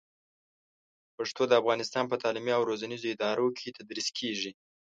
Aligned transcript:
پښتو 1.15 1.41
د 1.47 1.53
افغانستان 1.61 2.05
په 2.07 2.15
تعلیمي 2.23 2.51
او 2.55 2.67
روزنیزو 2.69 3.07
ادارو 3.15 3.47
کې 3.57 3.75
تدریس 3.77 4.07
کېږي. 4.17 4.51